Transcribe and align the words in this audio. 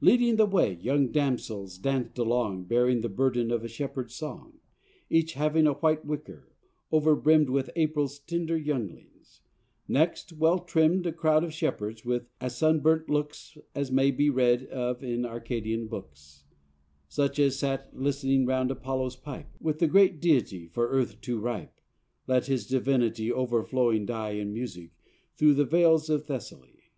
"Leading 0.00 0.36
the 0.36 0.46
way, 0.46 0.72
young 0.76 1.12
damsels 1.12 1.76
danced 1.76 2.16
along, 2.16 2.64
Bearing 2.64 3.02
the 3.02 3.10
burden 3.10 3.50
of 3.50 3.62
a 3.62 3.68
shepherd's 3.68 4.14
song; 4.14 4.58
Each 5.10 5.34
having 5.34 5.66
a 5.66 5.74
white 5.74 6.02
wicker, 6.02 6.54
overbrimm'd 6.90 7.50
With 7.50 7.68
April's 7.76 8.18
tender 8.20 8.56
younglings; 8.56 9.42
next, 9.86 10.32
well 10.32 10.60
trimm'd, 10.60 11.04
A 11.04 11.12
crowd 11.12 11.44
of 11.44 11.52
shepherds 11.52 12.06
with 12.06 12.26
as 12.40 12.56
sunburnt 12.56 13.10
looks 13.10 13.58
As 13.74 13.92
may 13.92 14.10
be 14.10 14.30
read 14.30 14.64
of 14.68 15.04
in 15.04 15.26
Arcadian 15.26 15.88
books; 15.88 16.46
Such 17.06 17.38
as 17.38 17.58
sat 17.58 17.90
listening 17.94 18.46
round 18.46 18.70
Apollo's 18.70 19.16
pipe, 19.16 19.50
When 19.58 19.76
the 19.76 19.86
great 19.88 20.22
deity, 20.22 20.68
for 20.68 20.88
earth 20.88 21.20
too 21.20 21.38
ripe, 21.38 21.82
Let 22.26 22.46
his 22.46 22.66
divinity 22.66 23.30
o'erflowing 23.30 24.06
die 24.06 24.30
In 24.36 24.54
music, 24.54 24.92
through 25.36 25.52
the 25.52 25.66
vales 25.66 26.08
of 26.08 26.24
Thessaly. 26.24 26.78